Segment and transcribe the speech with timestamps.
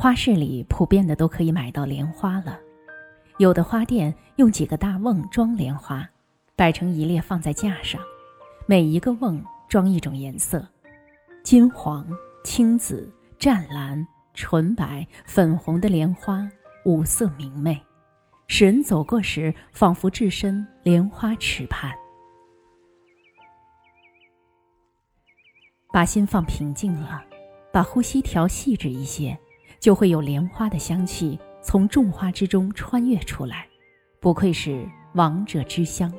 [0.00, 2.58] 花市里普遍的都可以买到莲花了。
[3.36, 6.08] 有的花店用几个大瓮装莲花，
[6.56, 8.00] 摆成一列放在架上，
[8.64, 10.66] 每一个瓮装一种颜色：
[11.42, 12.08] 金黄、
[12.42, 14.02] 青紫、湛蓝、
[14.32, 16.50] 纯白、粉红的莲花，
[16.86, 17.78] 五色明媚，
[18.46, 21.92] 使人走过时仿佛置身莲花池畔。
[25.92, 27.22] 把心放平静了。
[27.70, 29.38] 把呼吸调细致一些，
[29.80, 33.66] 就会有莲花的香气从众花之中穿越出来。
[34.20, 36.12] 不愧是王者之香，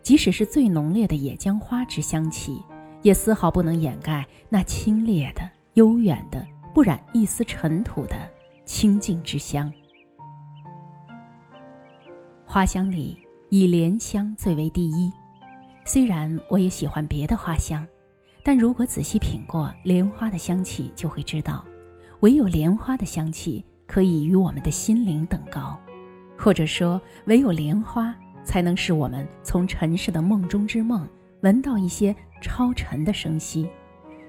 [0.00, 2.62] 即使是最浓烈的野姜花之香气，
[3.02, 5.42] 也丝毫不能掩盖那清冽的、
[5.74, 8.16] 悠远的、不染一丝尘土的
[8.64, 9.70] 清净之香。
[12.46, 13.18] 花香里
[13.50, 15.10] 以莲香最为第一，
[15.84, 17.84] 虽然我也喜欢别的花香。
[18.44, 21.64] 但如果仔细品过莲花的香气，就会知道，
[22.22, 25.76] 唯有莲花的香气可以与我们的心灵等高，
[26.38, 28.14] 或者说，唯有莲花
[28.44, 31.04] 才能使我们从尘世的梦中之梦
[31.40, 33.68] 闻到一些超尘的声息，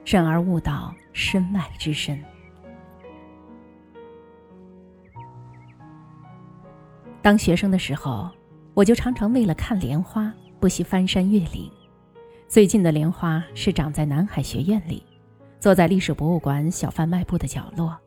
[0.05, 2.19] 甚而悟到身外之身。
[7.21, 8.27] 当学生的时候，
[8.73, 11.71] 我就常常为了看莲花，不惜翻山越岭。
[12.47, 15.03] 最近的莲花是长在南海学院里，
[15.63, 17.97] 坐在历史博物馆小贩卖部的角落，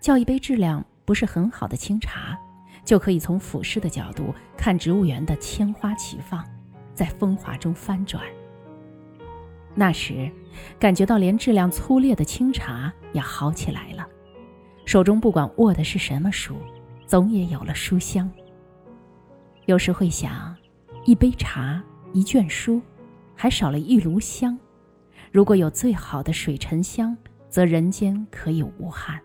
[0.00, 2.36] 叫一杯质量不是很好的清茶，
[2.84, 6.44] 就可以从俯视的角度看植物园的千花齐放，
[6.94, 8.20] 在风华中翻转。
[9.72, 10.28] 那时，
[10.80, 14.04] 感觉到连质量粗劣的清茶也好起来了，
[14.84, 16.56] 手中不管握的是什么书，
[17.06, 18.28] 总也有了书香。
[19.66, 20.52] 有时会想，
[21.04, 21.80] 一杯茶，
[22.12, 22.82] 一卷书。
[23.38, 24.58] 还少了一炉香，
[25.32, 27.16] 如果有最好的水沉香，
[27.48, 29.20] 则人间可以无憾。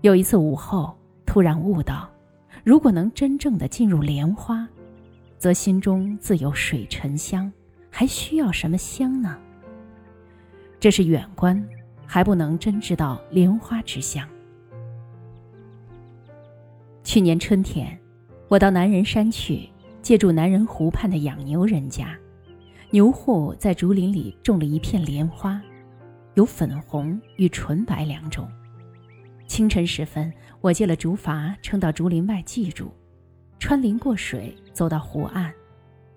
[0.00, 2.10] 有一次午后，突然悟到，
[2.64, 4.66] 如果能真正的进入莲花，
[5.38, 7.52] 则心中自有水沉香，
[7.90, 9.38] 还需要什么香呢？
[10.80, 11.64] 这是远观，
[12.04, 14.28] 还不能真知道莲花之香。
[17.04, 17.98] 去年春天，
[18.48, 19.68] 我到南人山去，
[20.02, 22.16] 借住南人湖畔的养牛人家。
[22.92, 25.58] 牛户在竹林里种了一片莲花，
[26.34, 28.46] 有粉红与纯白两种。
[29.46, 30.30] 清晨时分，
[30.60, 32.92] 我借了竹筏撑到竹林外寄住，
[33.58, 35.50] 穿林过水，走到湖岸，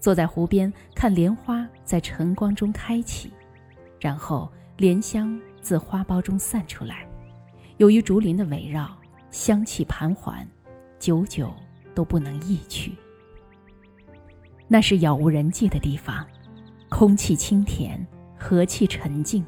[0.02, 3.32] 坐在湖边看莲花在晨光中开启，
[3.98, 7.08] 然后莲香自花苞中散出来，
[7.78, 8.94] 由于竹林的围绕，
[9.32, 10.46] 香气盘桓，
[11.00, 11.54] 久久
[11.94, 12.92] 都不能逸去。
[14.68, 16.28] 那是杳无人迹的地方。
[16.90, 18.06] 空气清甜，
[18.38, 19.46] 和气沉静，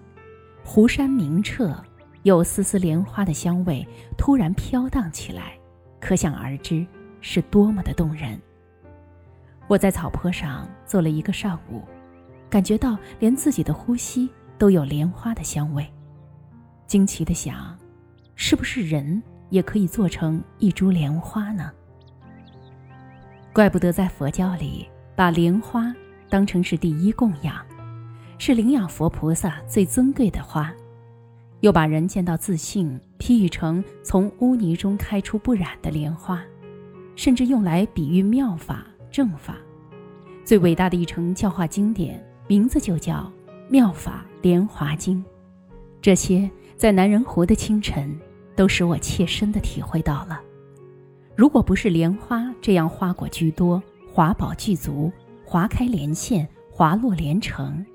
[0.63, 1.75] 湖山明澈，
[2.23, 3.87] 有丝丝莲花的香味
[4.17, 5.53] 突然飘荡起来，
[5.99, 6.85] 可想而知
[7.21, 8.39] 是多么的动人。
[9.67, 11.83] 我在草坡上坐了一个上午，
[12.49, 15.87] 感觉到连自己的呼吸都有莲花的香味，
[16.85, 17.77] 惊奇的想，
[18.35, 21.71] 是不是人也可以做成一株莲花呢？
[23.53, 25.93] 怪不得在佛教里把莲花。
[26.29, 27.55] 当成是第一供养，
[28.37, 30.73] 是领养佛菩萨最尊贵的花，
[31.61, 36.43] 又把人见到自信譬喻成从污泥中开出不染的莲花，
[37.15, 39.55] 甚至用来比喻妙法正法。
[40.43, 43.31] 最伟大的一程教化经典，名字就叫
[43.69, 45.17] 《妙法莲华经》。
[46.01, 48.17] 这些在南人湖的清晨，
[48.55, 50.39] 都使我切身的体会到了。
[51.35, 53.81] 如果不是莲花这样花果居多，
[54.13, 55.11] 华宝具足。
[55.49, 57.85] 划开莲线，滑落莲成，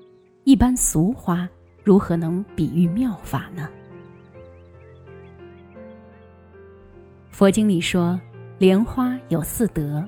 [0.43, 1.47] 一般俗花
[1.83, 3.69] 如何能比喻妙法呢？
[7.29, 8.19] 佛经里说，
[8.57, 10.03] 莲花有四德：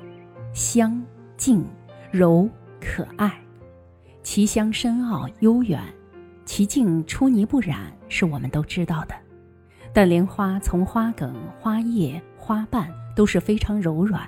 [0.54, 1.00] 香、
[1.38, 1.64] 净、
[2.10, 2.50] 柔、
[2.82, 3.32] 可爱。
[4.24, 5.80] 其香深奥悠远，
[6.46, 9.14] 其净出泥不染，是我们都知道的。
[9.94, 14.28] 但莲花从花梗、花叶、花瓣都是非常柔软。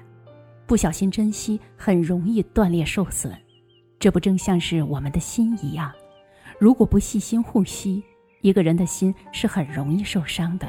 [0.68, 3.32] 不小心珍惜，很容易断裂受损，
[3.98, 5.92] 这不正像是我们的心一样？
[6.60, 8.04] 如果不细心护惜，
[8.42, 10.68] 一个人的心是很容易受伤的。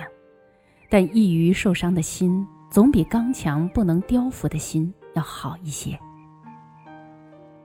[0.88, 5.98] 但易于受伤的心，总比刚强不能雕琢的心要好一些。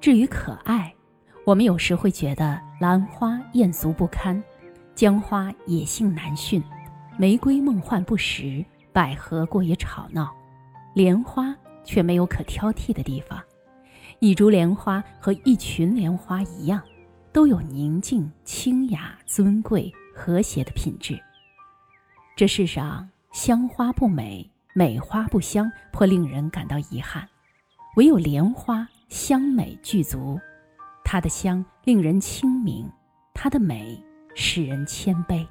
[0.01, 0.93] 至于可爱，
[1.45, 4.43] 我们有时会觉得兰花艳俗不堪，
[4.95, 6.61] 姜花野性难驯，
[7.15, 10.33] 玫瑰梦幻不实，百合过于吵闹，
[10.93, 13.41] 莲花却没有可挑剔的地方。
[14.19, 16.81] 一株莲花和一群莲花一样，
[17.31, 21.19] 都有宁静、清雅、尊贵、和谐的品质。
[22.35, 27.27] 这世上香花不美，美花不香，颇令人感到遗憾。
[27.95, 30.39] 唯有莲花香美具足，
[31.03, 32.89] 它的香令人清明，
[33.33, 34.01] 它的美
[34.33, 35.45] 使人谦卑。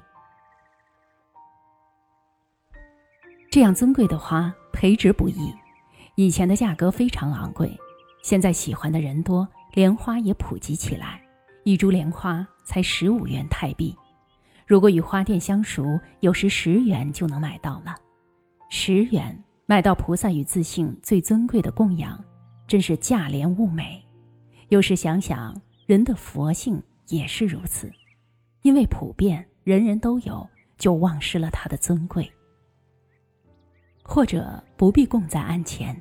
[3.51, 5.53] 这样尊贵的花培植不易，
[6.15, 7.75] 以前的价格非常昂贵。
[8.21, 11.21] 现在喜欢的人多，莲花也普及起来，
[11.63, 13.95] 一株莲花才十五元泰币。
[14.65, 17.95] 如果与花店相熟，有时十元就能买到了。
[18.69, 22.23] 十元买到菩萨与自性最尊贵的供养，
[22.67, 24.01] 真是价廉物美。
[24.69, 27.91] 有时想想，人的佛性也是如此，
[28.61, 32.31] 因为普遍人人都有，就忘失了它的尊贵。
[34.03, 35.99] 或者不必供在案前。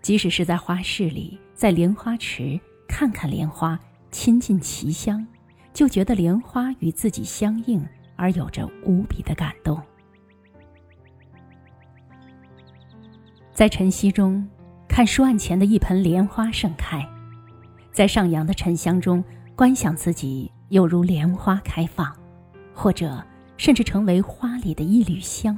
[0.00, 2.58] 即使是在花市里，在莲花池
[2.88, 3.78] 看看莲花，
[4.10, 5.24] 亲近其香，
[5.72, 7.86] 就觉得莲花与自己相应，
[8.16, 9.80] 而有着无比的感动。
[13.52, 14.48] 在晨曦中，
[14.88, 17.06] 看书案前的一盆莲花盛开，
[17.92, 19.22] 在上扬的沉香中
[19.54, 22.12] 观想自己有如莲花开放，
[22.74, 23.24] 或者
[23.56, 25.56] 甚至成为花里的一缕香，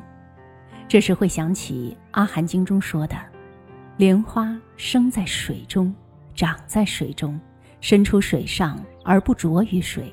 [0.89, 3.17] 这时会想起《阿含经》中说的。
[3.97, 5.95] 莲花生在水中，
[6.35, 7.41] 长在水中，
[7.81, 10.13] 伸出水上而不着于水。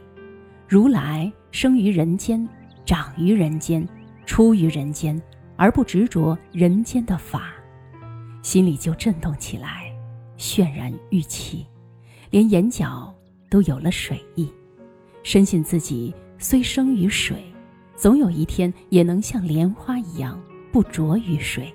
[0.67, 2.47] 如来生于人间，
[2.85, 3.87] 长于人间，
[4.25, 5.19] 出于人间，
[5.55, 7.53] 而不执着人间的法，
[8.41, 9.91] 心里就震动起来，
[10.37, 11.65] 渲然欲泣，
[12.29, 13.13] 连眼角
[13.49, 14.47] 都有了水意，
[15.23, 17.43] 深信自己虽生于水，
[17.95, 20.41] 总有一天也能像莲花一样
[20.71, 21.73] 不着于水。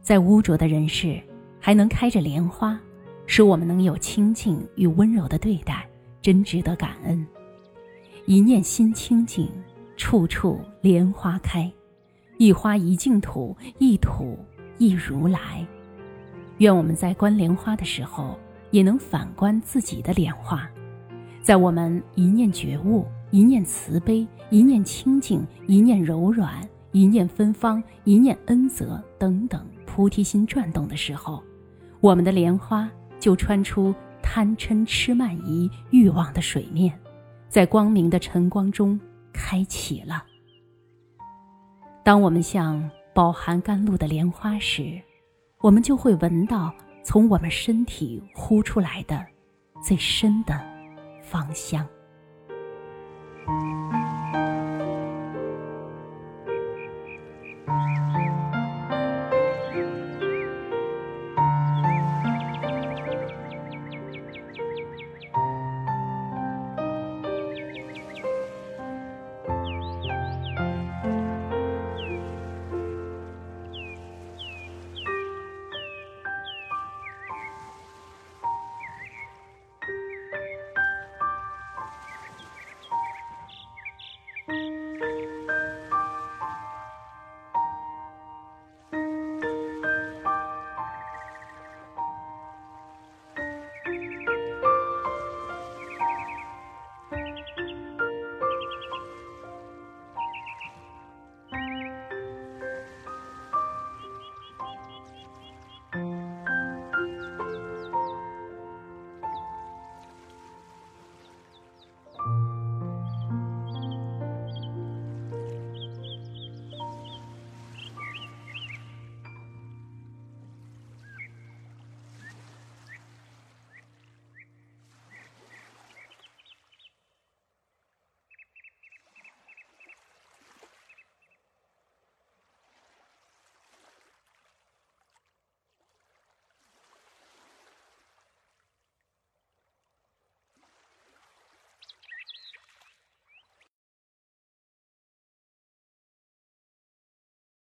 [0.00, 1.20] 在污浊的人世，
[1.60, 2.78] 还能开着莲花，
[3.26, 5.84] 使我们能有清净与温柔的对待，
[6.22, 7.26] 真值得感恩。
[8.24, 9.50] 一念心清净，
[9.96, 11.70] 处处莲花开，
[12.38, 14.38] 一花一净土，一土
[14.78, 15.66] 一如来。
[16.58, 18.38] 愿我们在观莲花的时候，
[18.70, 20.68] 也能反观自己的莲花，
[21.42, 29.66] 在我们一念觉悟、一念慈悲、一念清净、一念柔软、一念芬芳、一念恩泽等等。
[29.84, 31.42] 菩提心转动的时候，
[32.00, 36.92] 我们的莲花就穿出贪嗔痴慢疑欲望的水面，
[37.48, 39.00] 在光明的晨光中
[39.32, 40.22] 开启了。
[42.04, 45.00] 当我们像饱含甘露的莲花时，
[45.62, 46.70] 我们就会闻到
[47.02, 49.24] 从我们身体呼出来的
[49.82, 50.60] 最深的
[51.22, 51.86] 芳香。
[53.46, 53.95] Thank you.